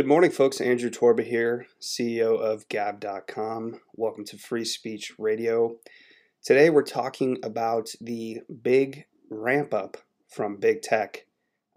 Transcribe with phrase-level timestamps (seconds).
[0.00, 0.62] Good morning, folks.
[0.62, 3.80] Andrew Torba here, CEO of Gab.com.
[3.96, 5.76] Welcome to Free Speech Radio.
[6.42, 11.26] Today, we're talking about the big ramp up from big tech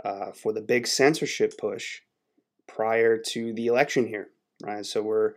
[0.05, 1.99] uh, for the big censorship push
[2.66, 4.30] prior to the election here.
[4.63, 5.34] Right, so we're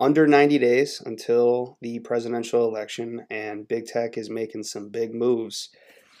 [0.00, 5.68] under 90 days until the presidential election, and big tech is making some big moves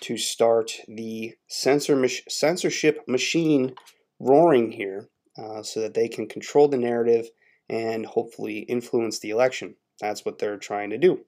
[0.02, 3.74] to start the censor censorship machine
[4.20, 7.28] roaring here uh, so that they can control the narrative
[7.68, 9.74] and hopefully influence the election.
[10.00, 11.20] That's what they're trying to do.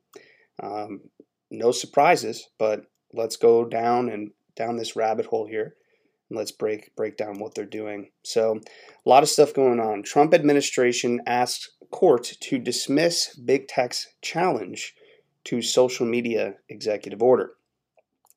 [0.63, 1.01] Um,
[1.51, 5.77] no surprises, but let's go down and down this rabbit hole here.
[6.29, 8.11] And let's break break down what they're doing.
[8.25, 8.59] So,
[9.05, 10.03] a lot of stuff going on.
[10.03, 14.95] Trump administration asked court to dismiss big tech's challenge
[15.45, 17.53] to social media executive order.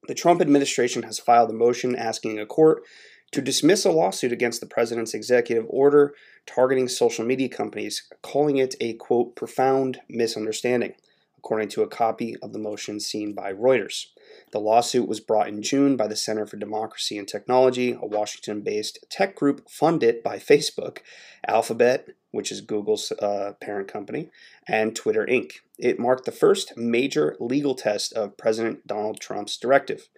[0.07, 2.83] The Trump administration has filed a motion asking a court
[3.31, 6.13] to dismiss a lawsuit against the president's executive order
[6.45, 10.93] targeting social media companies, calling it a quote, profound misunderstanding,
[11.37, 14.07] according to a copy of the motion seen by Reuters.
[14.51, 18.61] The lawsuit was brought in June by the Center for Democracy and Technology, a Washington
[18.61, 20.99] based tech group funded by Facebook,
[21.47, 24.29] Alphabet, which is Google's uh, parent company,
[24.67, 25.53] and Twitter Inc.
[25.77, 30.09] It marked the first major legal test of President Donald Trump's directive.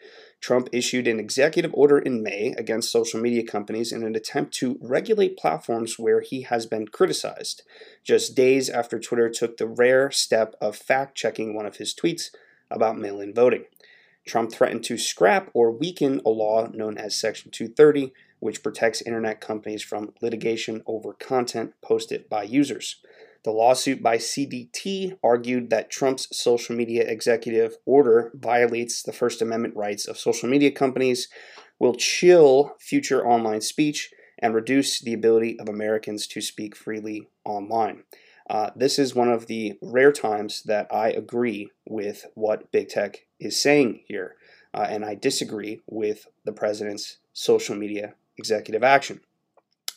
[0.42, 4.80] Trump issued an executive order in May against social media companies in an attempt to
[4.81, 7.61] regulate platforms where he has been criticized,
[8.03, 12.31] just days after Twitter took the rare step of fact checking one of his tweets
[12.72, 13.66] about mail in voting.
[14.25, 19.42] Trump threatened to scrap or weaken a law known as Section 230, which protects internet
[19.42, 22.98] companies from litigation over content posted by users.
[23.44, 29.75] The lawsuit by CDT argued that Trump's social media executive order violates the First Amendment
[29.75, 31.28] rights of social media companies,
[31.80, 38.04] will chill future online speech, and reduce the ability of Americans to speak freely online.
[38.49, 43.26] Uh, this is one of the rare times that I agree with what big tech
[43.39, 44.36] is saying here,
[44.73, 49.21] uh, and I disagree with the president's social media executive action.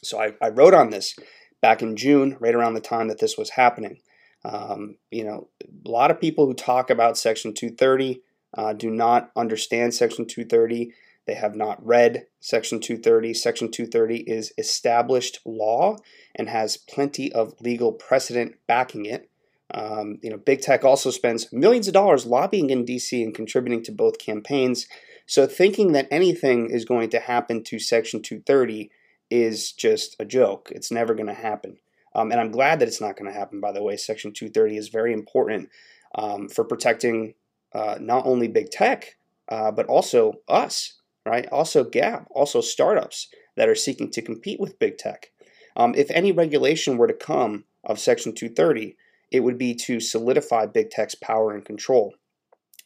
[0.03, 1.17] So I, I wrote on this
[1.65, 3.97] back in June, right around the time that this was happening.
[4.45, 8.21] Um, you know, a lot of people who talk about Section 230
[8.53, 10.93] uh, do not understand Section 230.
[11.27, 13.33] They have not read Section 230.
[13.33, 15.97] Section 230 is established law
[16.35, 19.31] and has plenty of legal precedent backing it.
[19.73, 23.83] Um, you know, big tech also spends millions of dollars lobbying in DC and contributing
[23.85, 24.87] to both campaigns.
[25.25, 28.91] So thinking that anything is going to happen to Section 230
[29.35, 30.71] is just a joke.
[30.73, 31.79] It's never going to happen.
[32.15, 33.97] Um, and I'm glad that it's not going to happen, by the way.
[33.97, 35.71] Section 230 is very important
[36.15, 37.35] um, for protecting
[37.75, 39.17] uh, not only big tech,
[39.49, 41.49] uh, but also us, right?
[41.51, 45.33] Also Gab, also startups that are seeking to compete with big tech.
[45.77, 48.97] Um, if any regulation were to come of Section 230,
[49.33, 52.15] it would be to solidify big tech's power and control.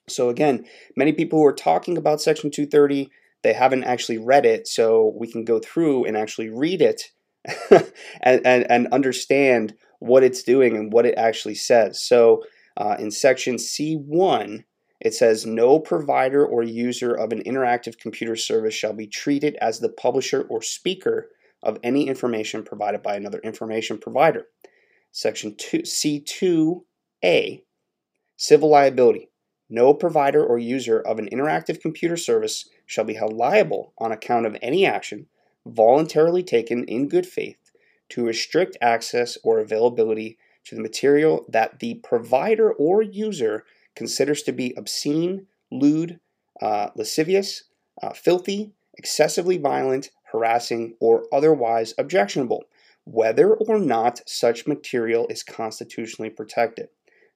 [0.09, 0.65] So, again,
[0.97, 3.11] many people who are talking about Section 230
[3.43, 7.03] they haven't actually read it, so we can go through and actually read it
[7.71, 12.01] and, and, and, understand what it's doing and what it actually says.
[12.01, 12.43] So
[12.77, 14.65] uh, in section C1,
[15.01, 19.79] it says no provider or user of an interactive computer service shall be treated as
[19.79, 21.29] the publisher or speaker
[21.63, 24.47] of any information provided by another information provider.
[25.13, 27.63] Section 2, C2A,
[28.37, 29.31] civil liability.
[29.71, 34.47] No provider or user of an interactive computer service shall be held liable on account
[34.47, 35.27] of any action
[35.67, 37.71] voluntarily taken in good faith
[38.09, 43.65] to restrict access or availability to the material that the provider or user
[43.95, 46.21] considers to be obscene, lewd,
[46.63, 47.65] uh, lascivious,
[48.03, 52.65] uh, filthy, excessively violent, harassing, or otherwise objectionable,
[53.05, 56.89] whether or not such material is constitutionally protected.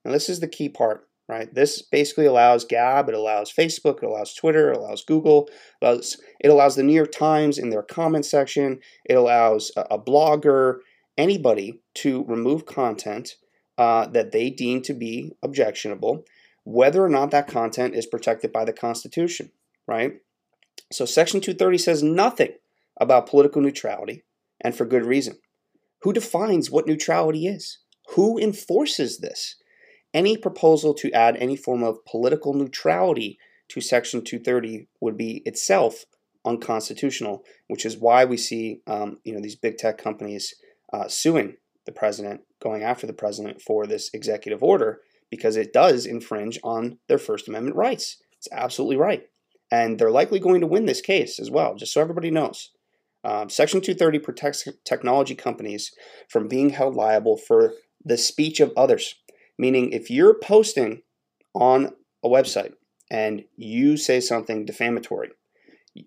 [0.05, 1.53] Now, this is the key part right?
[1.55, 5.49] This basically allows Gab, it allows Facebook, it allows Twitter, it allows Google,
[5.81, 9.83] it allows, it allows the New York Times in their comment section, it allows a,
[9.83, 10.79] a blogger,
[11.17, 13.37] anybody to remove content
[13.79, 16.25] uh, that they deem to be objectionable,
[16.65, 19.51] whether or not that content is protected by the Constitution,
[19.87, 20.15] right?
[20.93, 22.53] So Section 230 says nothing
[23.01, 24.25] about political neutrality,
[24.61, 25.39] and for good reason.
[26.03, 27.79] Who defines what neutrality is?
[28.11, 29.57] Who enforces this?
[30.15, 33.39] Any proposal to add any form of political neutrality
[33.69, 36.05] to Section 230 would be itself
[36.45, 40.55] unconstitutional, which is why we see um, you know these big tech companies
[40.93, 41.57] uh, suing
[41.87, 45.01] the president, going after the president for this executive order
[45.31, 48.19] because it does infringe on their First Amendment rights.
[48.37, 49.23] It's absolutely right,
[49.71, 51.75] and they're likely going to win this case as well.
[51.75, 52.71] Just so everybody knows,
[53.25, 55.93] Um, Section 230 protects technology companies
[56.29, 57.75] from being held liable for
[58.05, 59.15] the speech of others.
[59.59, 61.03] Meaning, if you're posting
[61.55, 61.95] on
[62.25, 62.73] a website
[63.11, 65.31] and you say something defamatory,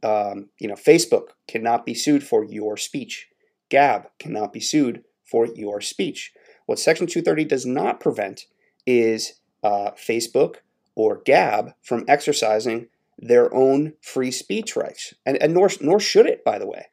[0.04, 3.28] um, you know, Facebook cannot be sued for your speech.
[3.70, 6.34] Gab cannot be sued for your speech.
[6.66, 8.46] What Section 230 does not prevent
[8.86, 10.58] is uh, Facebook
[10.96, 12.88] or Gab from exercising
[13.18, 16.86] their own free speech rights, and, and nor, nor should it, by the way.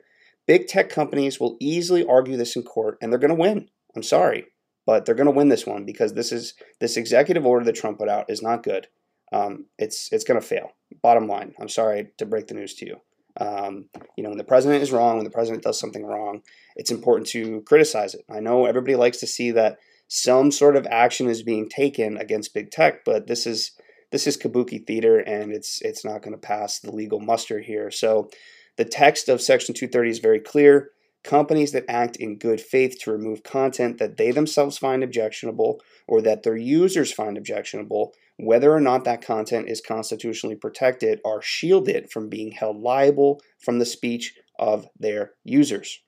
[0.47, 3.69] Big tech companies will easily argue this in court, and they're going to win.
[3.95, 4.47] I'm sorry,
[4.87, 7.99] but they're going to win this one because this is this executive order that Trump
[7.99, 8.89] put out is not good.
[9.33, 10.73] Um, it's it's going to fail.
[11.03, 12.97] Bottom line, I'm sorry to break the news to you.
[13.41, 16.43] Um, you know, when the president is wrong, when the president does something wrong,
[16.77, 18.25] it's important to criticize it.
[18.31, 22.53] I know everybody likes to see that some sort of action is being taken against
[22.53, 23.73] big tech, but this is
[24.11, 27.91] this is kabuki theater, and it's it's not going to pass the legal muster here.
[27.91, 28.29] So,
[28.77, 30.91] the text of Section 230 is very clear.
[31.25, 36.21] Companies that act in good faith to remove content that they themselves find objectionable or
[36.23, 42.11] that their users find objectionable whether or not that content is constitutionally protected, are shielded
[42.11, 46.01] from being held liable from the speech of their users.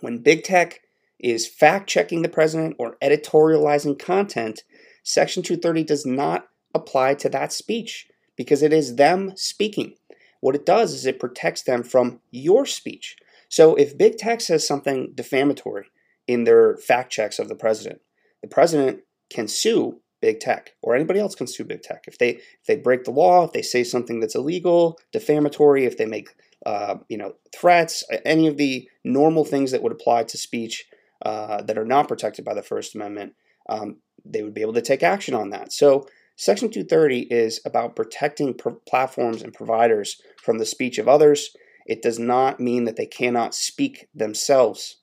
[0.00, 0.80] When big tech
[1.18, 4.64] is fact checking the president or editorializing content,
[5.02, 9.94] Section 230 does not apply to that speech because it is them speaking.
[10.40, 13.16] What it does is it protects them from your speech.
[13.56, 15.86] So if big tech says something defamatory
[16.28, 18.02] in their fact checks of the president,
[18.42, 19.00] the president
[19.30, 22.04] can sue big tech or anybody else can sue big tech.
[22.06, 25.96] If they if they break the law if they say something that's illegal defamatory if
[25.96, 26.28] they make
[26.66, 30.84] uh, you know threats any of the normal things that would apply to speech
[31.24, 33.32] uh, that are not protected by the first amendment
[33.70, 35.72] um, they would be able to take action on that.
[35.72, 36.06] So
[36.36, 38.54] section 230 is about protecting
[38.86, 41.56] platforms and providers from the speech of others
[41.86, 44.96] it does not mean that they cannot speak themselves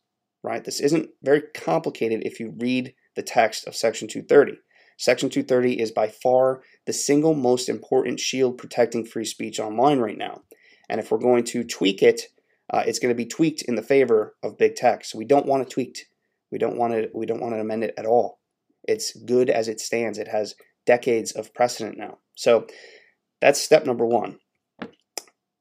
[0.44, 4.58] right this isn't very complicated if you read the text of section 230
[4.98, 10.18] Section 230 is by far the single most important shield protecting free speech online right
[10.18, 10.44] now.
[10.90, 12.24] And if we're going to tweak it,
[12.72, 15.06] uh, it's going to be tweaked in the favor of big tech.
[15.06, 16.06] So we don't want it tweaked.
[16.52, 17.10] We don't want to.
[17.14, 18.40] We don't want to amend it at all.
[18.84, 20.18] It's good as it stands.
[20.18, 20.56] It has
[20.86, 22.20] decades of precedent now.
[22.36, 22.68] So
[23.42, 24.40] that's step number one.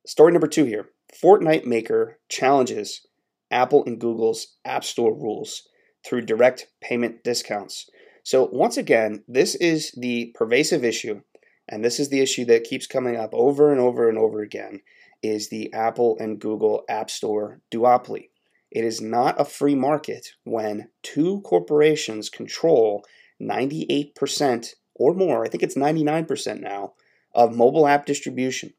[0.07, 3.07] Story number two here: Fortnite maker challenges
[3.51, 5.69] Apple and Google's App Store rules
[6.05, 7.89] through direct payment discounts.
[8.25, 11.21] So, once again, this is the pervasive issue,
[11.69, 14.81] and this is the issue that keeps coming up over and over and over again
[15.23, 18.29] is the Apple and Google App Store duopoly.
[18.71, 23.05] It is not a free market when two corporations control
[23.41, 26.95] 98% or more, I think it's 99% now,
[27.35, 28.73] of mobile app distribution.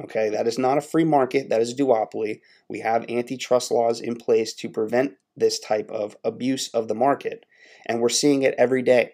[0.00, 2.40] Okay, that is not a free market, that is a duopoly.
[2.68, 7.44] We have antitrust laws in place to prevent this type of abuse of the market
[7.86, 9.12] and we're seeing it every day.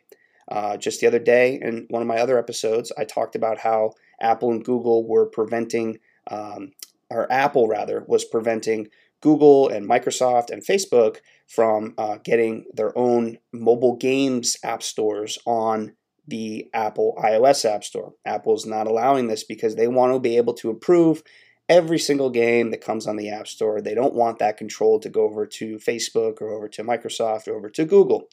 [0.51, 3.93] Uh, just the other day, in one of my other episodes, I talked about how
[4.21, 5.99] Apple and Google were preventing,
[6.31, 6.73] um,
[7.11, 8.89] or Apple rather, was preventing
[9.21, 15.93] Google and Microsoft and Facebook from uh, getting their own mobile games app stores on
[16.29, 18.13] the Apple iOS App Store.
[18.25, 21.23] Apple's not allowing this because they want to be able to approve
[21.69, 23.81] every single game that comes on the App Store.
[23.81, 27.55] They don't want that control to go over to Facebook or over to Microsoft or
[27.55, 28.29] over to Google.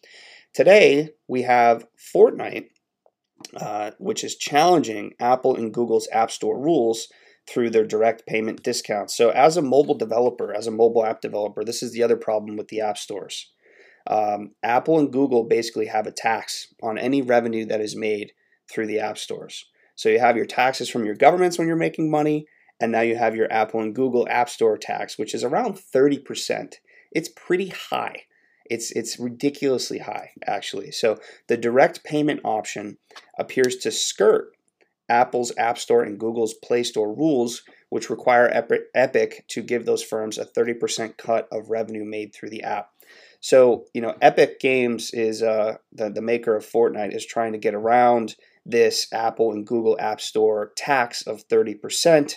[0.53, 2.67] Today, we have Fortnite,
[3.55, 7.07] uh, which is challenging Apple and Google's App Store rules
[7.47, 9.15] through their direct payment discounts.
[9.15, 12.57] So, as a mobile developer, as a mobile app developer, this is the other problem
[12.57, 13.51] with the app stores.
[14.07, 18.31] Um, Apple and Google basically have a tax on any revenue that is made
[18.71, 19.65] through the app stores.
[19.95, 22.47] So, you have your taxes from your governments when you're making money,
[22.79, 26.75] and now you have your Apple and Google App Store tax, which is around 30%.
[27.11, 28.23] It's pretty high.
[28.65, 30.91] It's it's ridiculously high actually.
[30.91, 32.97] So the direct payment option
[33.37, 34.55] appears to skirt
[35.07, 38.63] Apple's App Store and Google's Play Store rules, which require
[38.95, 42.89] Epic to give those firms a 30% cut of revenue made through the app.
[43.39, 47.59] So, you know, Epic Games is uh, the, the maker of Fortnite is trying to
[47.59, 52.35] get around this Apple and Google App Store tax of 30%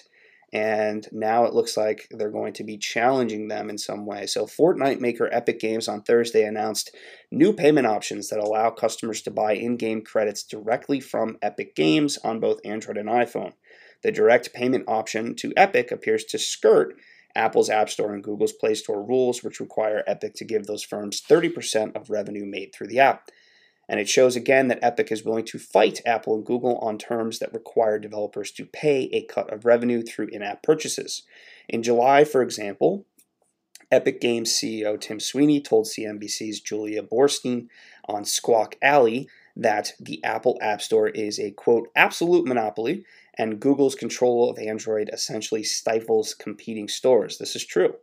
[0.53, 4.27] and now it looks like they're going to be challenging them in some way.
[4.27, 6.95] So, Fortnite maker Epic Games on Thursday announced
[7.31, 12.17] new payment options that allow customers to buy in game credits directly from Epic Games
[12.25, 13.53] on both Android and iPhone.
[14.03, 16.95] The direct payment option to Epic appears to skirt
[17.39, 21.23] Apple's App Store and Google's Play Store rules, which require Epic to give those firms
[21.23, 23.31] 30% of revenue made through the app.
[23.89, 27.39] And it shows again that Epic is willing to fight Apple and Google on terms
[27.39, 31.23] that require developers to pay a cut of revenue through in app purchases.
[31.69, 33.07] In July, for example,
[33.91, 37.69] Epic Games CEO Tim Sweeney told CNBC's Julia Boorstin
[38.07, 43.05] on Squawk Alley that the Apple App Store is a quote absolute monopoly
[43.39, 47.39] and Google's control of Android essentially stifles competing stores.
[47.39, 47.95] This is true.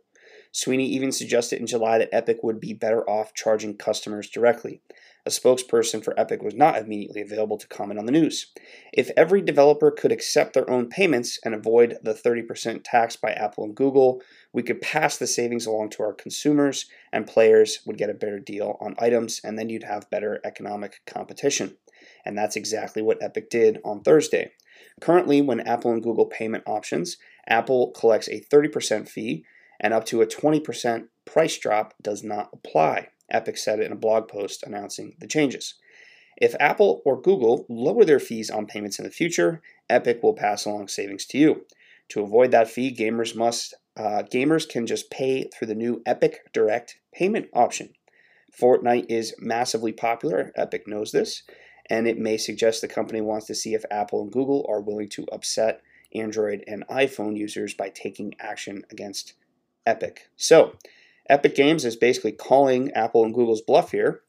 [0.52, 4.80] Sweeney even suggested in July that Epic would be better off charging customers directly.
[5.26, 8.52] A spokesperson for Epic was not immediately available to comment on the news.
[8.92, 13.64] If every developer could accept their own payments and avoid the 30% tax by Apple
[13.64, 18.08] and Google, we could pass the savings along to our consumers and players would get
[18.08, 21.76] a better deal on items and then you'd have better economic competition.
[22.24, 24.52] And that's exactly what Epic did on Thursday.
[25.00, 29.44] Currently, when Apple and Google payment options, Apple collects a 30% fee
[29.78, 33.08] and up to a 20% price drop does not apply.
[33.30, 35.74] Epic said in a blog post announcing the changes.
[36.36, 40.64] If Apple or Google lower their fees on payments in the future, Epic will pass
[40.64, 41.66] along savings to you.
[42.10, 46.52] To avoid that fee, gamers must uh, gamers can just pay through the new Epic
[46.52, 47.94] Direct payment option.
[48.58, 50.52] Fortnite is massively popular.
[50.54, 51.42] Epic knows this,
[51.88, 55.08] and it may suggest the company wants to see if Apple and Google are willing
[55.10, 55.82] to upset
[56.14, 59.34] Android and iPhone users by taking action against
[59.86, 60.28] Epic.
[60.36, 60.76] So,
[61.28, 64.22] Epic Games is basically calling Apple and Google's bluff here.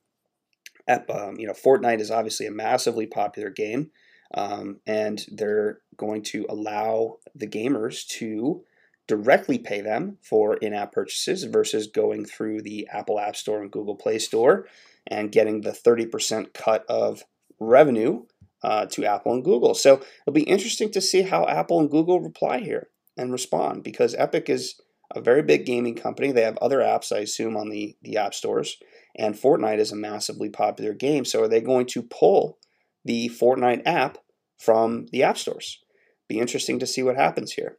[0.87, 3.91] Um, you know, Fortnite is obviously a massively popular game,
[4.33, 8.63] um, and they're going to allow the gamers to
[9.05, 13.95] directly pay them for in-app purchases versus going through the Apple App Store and Google
[13.95, 14.67] Play Store
[15.05, 17.23] and getting the 30% cut of
[17.59, 18.23] revenue
[18.63, 19.73] uh, to Apple and Google.
[19.73, 24.15] So it'll be interesting to see how Apple and Google reply here and respond because
[24.15, 24.79] Epic is
[25.13, 26.31] a very big gaming company.
[26.31, 28.77] They have other apps, I assume, on the, the app stores.
[29.15, 31.25] And Fortnite is a massively popular game.
[31.25, 32.59] So are they going to pull
[33.05, 34.19] the Fortnite app
[34.57, 35.79] from the app stores?
[36.27, 37.77] Be interesting to see what happens here.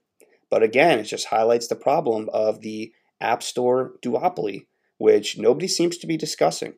[0.51, 4.67] But again, it just highlights the problem of the app store duopoly,
[4.97, 6.75] which nobody seems to be discussing.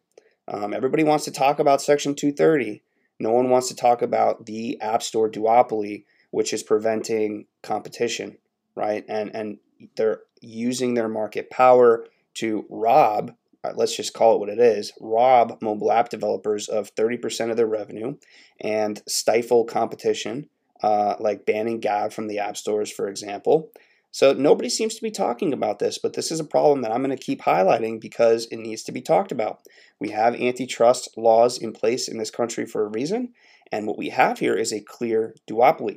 [0.49, 2.83] Um, everybody wants to talk about Section 230.
[3.21, 8.39] No one wants to talk about the app store duopoly, which is preventing competition,
[8.75, 9.05] right?
[9.09, 9.59] And and
[9.97, 14.93] they're using their market power to rob, uh, let's just call it what it is,
[15.01, 18.17] rob mobile app developers of 30% of their revenue
[18.61, 20.49] and stifle competition,
[20.83, 23.71] uh, like banning Gab from the app stores, for example.
[24.13, 27.03] So nobody seems to be talking about this, but this is a problem that I'm
[27.03, 29.61] going to keep highlighting because it needs to be talked about.
[30.01, 33.35] We have antitrust laws in place in this country for a reason,
[33.71, 35.97] and what we have here is a clear duopoly.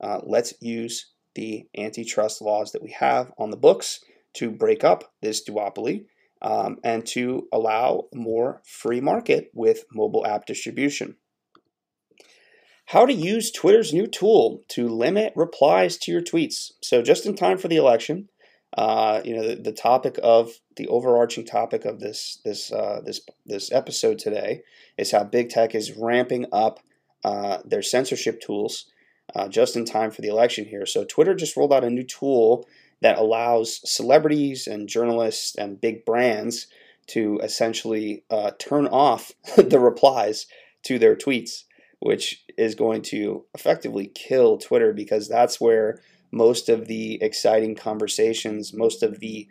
[0.00, 4.00] Uh, let's use the antitrust laws that we have on the books
[4.34, 6.06] to break up this duopoly
[6.42, 11.16] um, and to allow more free market with mobile app distribution.
[12.88, 16.72] How to use Twitter's new tool to limit replies to your tweets.
[16.80, 18.30] So, just in time for the election,
[18.78, 23.20] uh, you know the, the, topic of the overarching topic of this this uh, this
[23.44, 24.62] this episode today
[24.96, 26.80] is how big tech is ramping up
[27.24, 28.86] uh, their censorship tools
[29.34, 30.86] uh, just in time for the election here.
[30.86, 32.66] So Twitter just rolled out a new tool
[33.02, 36.68] that allows celebrities and journalists and big brands
[37.08, 40.46] to essentially uh, turn off the replies
[40.84, 41.64] to their tweets,
[42.00, 46.00] which is going to effectively kill Twitter because that's where
[46.30, 49.48] most of the exciting conversations, most of the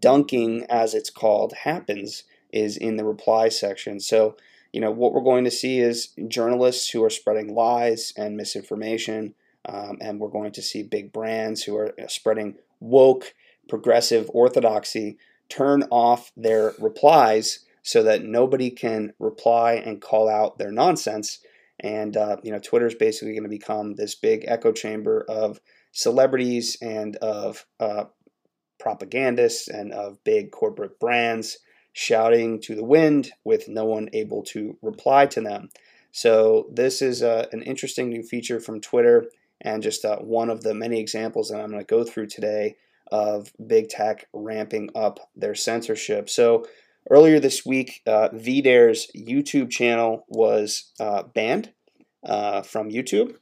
[0.00, 4.00] dunking, as it's called, happens is in the reply section.
[4.00, 4.36] So
[4.76, 9.34] you know, what we're going to see is journalists who are spreading lies and misinformation,
[9.66, 13.32] um, and we're going to see big brands who are spreading woke,
[13.70, 15.16] progressive orthodoxy
[15.48, 21.38] turn off their replies so that nobody can reply and call out their nonsense.
[21.86, 25.60] And uh, you know, Twitter is basically going to become this big echo chamber of
[25.92, 28.06] celebrities and of uh,
[28.80, 31.58] propagandists and of big corporate brands
[31.92, 35.68] shouting to the wind with no one able to reply to them.
[36.10, 39.26] So, this is uh, an interesting new feature from Twitter
[39.60, 42.74] and just uh, one of the many examples that I'm going to go through today
[43.12, 46.28] of big tech ramping up their censorship.
[46.28, 46.66] So,
[47.10, 51.70] earlier this week, uh, VDare's YouTube channel was uh, banned
[52.26, 53.36] uh, from YouTube.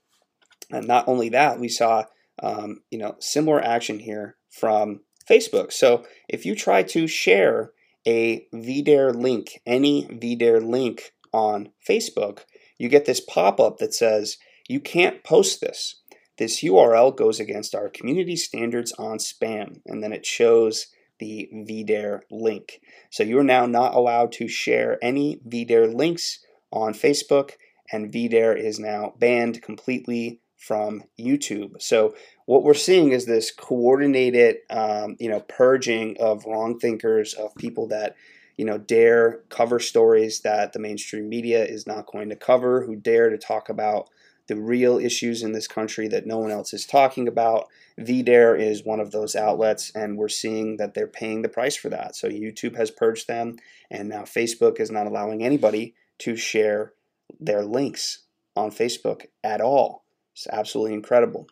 [0.70, 2.04] And not only that, we saw
[2.42, 5.72] um, you know similar action here from Facebook.
[5.72, 7.72] So, if you try to share
[8.06, 12.40] a VDare link, any VDare link on Facebook,
[12.78, 14.36] you get this pop up that says,
[14.68, 16.00] You can't post this.
[16.36, 19.80] This URL goes against our community standards on spam.
[19.86, 20.88] And then it shows
[21.20, 22.80] the VDare link.
[23.10, 26.40] So you are now not allowed to share any VDare links
[26.72, 27.52] on Facebook,
[27.92, 31.80] and VDare is now banned completely from YouTube.
[31.82, 32.14] So
[32.46, 37.88] what we're seeing is this coordinated, um, you know, purging of wrong thinkers, of people
[37.88, 38.16] that,
[38.56, 42.96] you know, dare cover stories that the mainstream media is not going to cover, who
[42.96, 44.08] dare to talk about
[44.46, 47.66] the real issues in this country that no one else is talking about.
[47.98, 51.88] VDare is one of those outlets, and we're seeing that they're paying the price for
[51.90, 52.16] that.
[52.16, 53.56] So YouTube has purged them,
[53.90, 56.92] and now Facebook is not allowing anybody to share
[57.40, 58.24] their links
[58.56, 60.04] on Facebook at all.
[60.32, 61.46] It's absolutely incredible.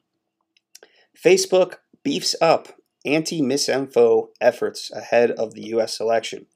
[1.16, 2.68] Facebook beefs up
[3.04, 6.46] anti misinfo efforts ahead of the US election.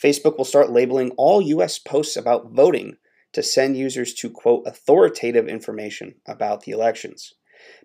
[0.00, 2.96] Facebook will start labeling all US posts about voting
[3.32, 7.34] to send users to quote authoritative information about the elections.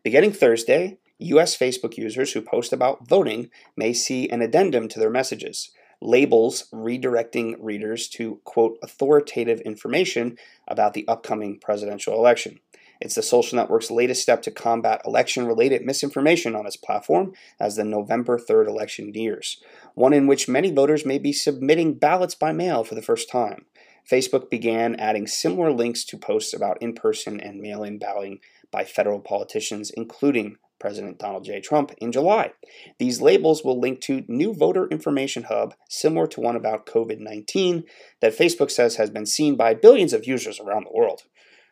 [0.03, 5.09] Beginning Thursday, US Facebook users who post about voting may see an addendum to their
[5.09, 10.37] messages, labels redirecting readers to quote authoritative information
[10.67, 12.59] about the upcoming presidential election.
[12.99, 17.75] It's the social network's latest step to combat election related misinformation on its platform as
[17.75, 19.61] the November 3rd election nears,
[19.93, 23.65] one in which many voters may be submitting ballots by mail for the first time.
[24.09, 28.39] Facebook began adding similar links to posts about in person and mail in balloting
[28.71, 31.59] by federal politicians, including President Donald J.
[31.59, 32.51] Trump in July.
[32.99, 37.83] These labels will link to new voter information hub similar to one about COVID-19
[38.21, 41.23] that Facebook says has been seen by billions of users around the world.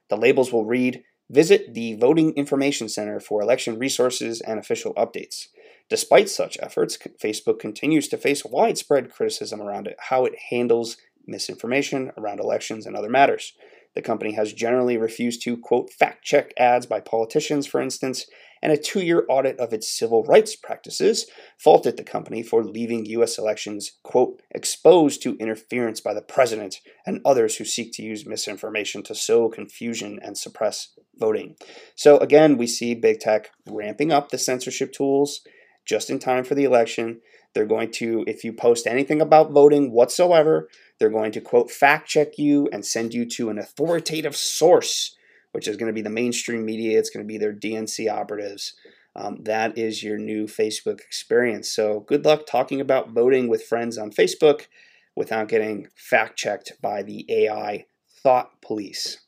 [0.10, 5.48] The labels will read Visit the Voting Information Center for election resources and official updates.
[5.90, 10.98] Despite such efforts, Facebook continues to face widespread criticism around it, how it handles
[11.28, 13.54] misinformation around elections and other matters.
[13.96, 18.26] The company has generally refused to, quote, fact check ads by politicians, for instance,
[18.62, 23.06] and a two year audit of its civil rights practices faulted the company for leaving
[23.06, 23.38] U.S.
[23.38, 29.04] elections, quote, exposed to interference by the president and others who seek to use misinformation
[29.04, 31.56] to sow confusion and suppress voting.
[31.96, 35.42] So, again, we see big tech ramping up the censorship tools
[35.86, 37.22] just in time for the election.
[37.54, 40.68] They're going to, if you post anything about voting whatsoever,
[41.00, 45.16] they're going to quote fact check you and send you to an authoritative source,
[45.56, 47.00] which is going to be the mainstream media.
[47.00, 48.74] It's going to be their DNC operatives.
[49.16, 51.72] Um, that is your new Facebook experience.
[51.72, 54.68] So good luck talking about voting with friends on Facebook
[55.16, 57.86] without getting fact checked by the AI
[58.22, 59.20] thought police.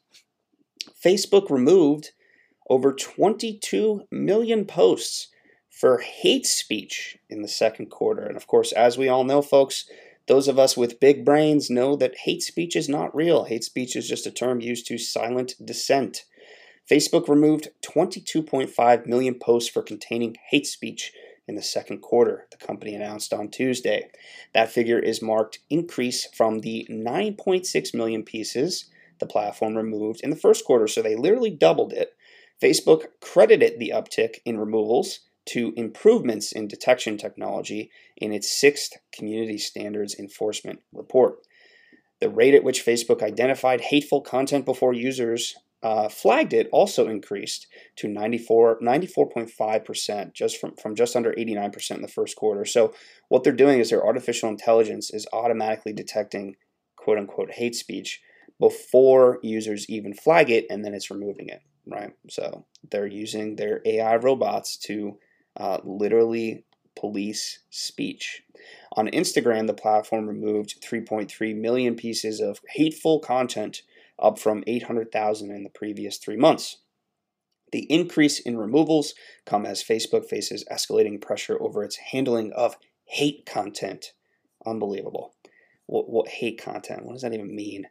[1.01, 2.11] Facebook removed
[2.69, 5.29] over 22 million posts
[5.69, 8.23] for hate speech in the second quarter.
[8.23, 9.85] And of course, as we all know, folks,
[10.27, 13.45] those of us with big brains know that hate speech is not real.
[13.45, 16.25] Hate speech is just a term used to silent dissent.
[16.89, 21.11] Facebook removed 22.5 million posts for containing hate speech
[21.47, 24.09] in the second quarter, the company announced on Tuesday.
[24.53, 30.35] That figure is marked increase from the 9.6 million pieces the platform removed in the
[30.35, 32.15] first quarter, so they literally doubled it.
[32.61, 39.57] Facebook credited the uptick in removals to improvements in detection technology in its sixth Community
[39.57, 41.39] Standards Enforcement Report.
[42.19, 47.67] The rate at which Facebook identified hateful content before users uh, flagged it also increased
[47.95, 52.65] to 94, 94.5%, just from, from just under 89% in the first quarter.
[52.65, 52.93] So,
[53.27, 56.55] what they're doing is their artificial intelligence is automatically detecting
[56.95, 58.21] quote unquote hate speech
[58.59, 62.13] before users even flag it and then it's removing it, right?
[62.27, 65.19] So, they're using their AI robots to
[65.57, 66.63] uh, literally
[66.95, 68.43] police speech.
[68.93, 73.83] On Instagram, the platform removed 3.3 million pieces of hateful content,
[74.19, 76.77] up from 800,000 in the previous three months.
[77.71, 79.13] The increase in removals
[79.45, 84.13] come as Facebook faces escalating pressure over its handling of hate content.
[84.65, 85.35] Unbelievable.
[85.85, 87.05] What, what hate content?
[87.05, 87.87] What does that even mean?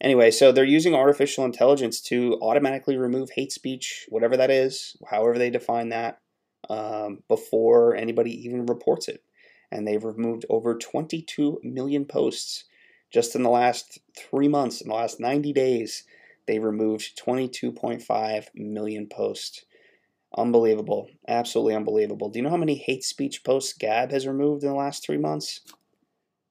[0.00, 5.38] Anyway, so they're using artificial intelligence to automatically remove hate speech, whatever that is, however
[5.38, 6.20] they define that
[6.68, 9.22] um, before anybody even reports it.
[9.70, 12.64] And they've removed over 22 million posts
[13.12, 16.04] just in the last three months, in the last 90 days.
[16.46, 19.64] They removed 22.5 million posts.
[20.36, 21.08] Unbelievable.
[21.28, 22.28] Absolutely unbelievable.
[22.28, 25.16] Do you know how many hate speech posts Gab has removed in the last three
[25.16, 25.60] months?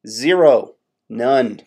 [0.08, 0.76] Zero.
[1.10, 1.62] None.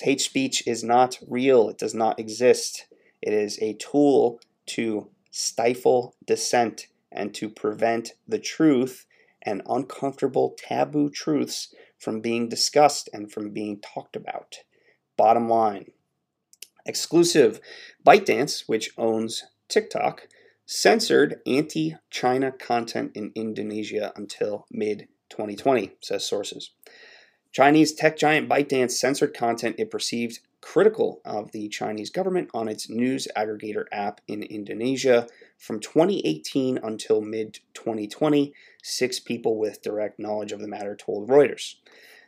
[0.00, 1.68] Hate speech is not real.
[1.68, 2.86] It does not exist.
[3.20, 9.06] It is a tool to stifle dissent and to prevent the truth
[9.42, 14.58] and uncomfortable taboo truths from being discussed and from being talked about.
[15.16, 15.92] Bottom line
[16.86, 17.60] exclusive
[18.04, 20.26] ByteDance, which owns TikTok,
[20.64, 26.70] censored anti China content in Indonesia until mid 2020, says sources.
[27.52, 32.88] Chinese tech giant ByteDance censored content it perceived critical of the Chinese government on its
[32.88, 35.26] news aggregator app in Indonesia.
[35.56, 41.74] From 2018 until mid 2020, six people with direct knowledge of the matter told Reuters.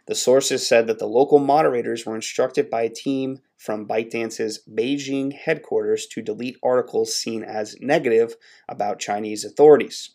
[0.07, 5.33] The sources said that the local moderators were instructed by a team from ByteDance's Beijing
[5.33, 8.35] headquarters to delete articles seen as negative
[8.69, 10.11] about Chinese authorities.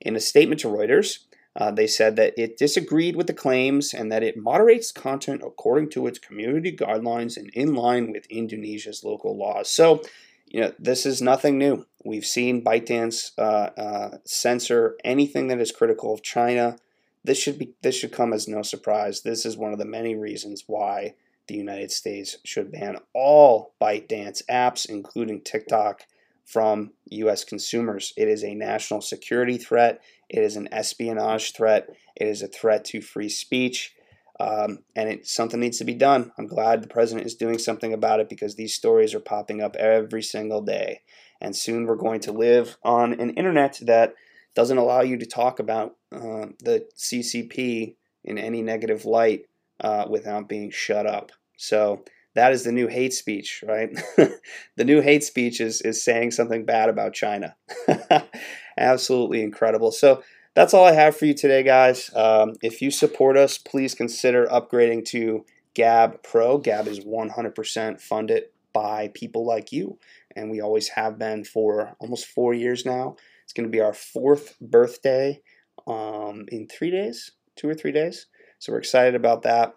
[0.00, 1.25] In a statement to Reuters,
[1.56, 5.88] uh, they said that it disagreed with the claims and that it moderates content according
[5.88, 9.70] to its community guidelines and in line with Indonesia's local laws.
[9.70, 10.02] So,
[10.46, 11.86] you know, this is nothing new.
[12.04, 16.76] We've seen ByteDance uh, uh, censor anything that is critical of China.
[17.24, 19.22] This should be this should come as no surprise.
[19.22, 21.14] This is one of the many reasons why
[21.48, 26.02] the United States should ban all ByteDance apps, including TikTok,
[26.46, 27.44] from U.S.
[27.44, 28.12] consumers.
[28.16, 30.00] It is a national security threat.
[30.28, 31.88] It is an espionage threat.
[32.16, 33.94] It is a threat to free speech.
[34.38, 36.32] Um, and it, something needs to be done.
[36.38, 39.76] I'm glad the president is doing something about it because these stories are popping up
[39.76, 41.00] every single day.
[41.40, 44.14] And soon we're going to live on an internet that
[44.54, 49.46] doesn't allow you to talk about uh, the CCP in any negative light
[49.80, 51.32] uh, without being shut up.
[51.56, 52.04] So
[52.36, 53.90] that is the new hate speech, right?
[54.76, 57.56] the new hate speech is, is saying something bad about China.
[58.78, 59.90] Absolutely incredible.
[59.90, 60.22] So
[60.54, 62.10] that's all I have for you today, guys.
[62.14, 66.58] Um, if you support us, please consider upgrading to Gab Pro.
[66.58, 68.44] Gab is 100% funded
[68.74, 69.98] by people like you,
[70.36, 73.16] and we always have been for almost four years now.
[73.44, 75.40] It's going to be our fourth birthday
[75.86, 78.26] um, in three days, two or three days.
[78.58, 79.74] So we're excited about that.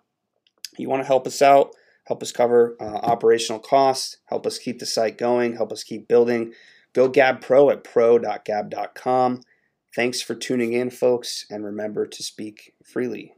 [0.77, 1.73] You want to help us out?
[2.09, 6.09] Help us cover uh, operational costs, help us keep the site going, help us keep
[6.09, 6.51] building.
[6.91, 9.41] Go Gab Pro at pro.gab.com.
[9.95, 13.33] Thanks for tuning in, folks, and remember to speak freely.